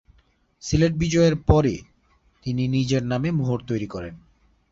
সিলেট 0.63 0.93
বিজয়ের 0.93 1.35
পরে 1.47 1.73
তিনি 2.45 2.63
নিজের 2.67 3.03
নামে 3.03 3.29
মোহর 3.31 3.59
তৈরি 3.67 3.87
করান। 3.87 4.15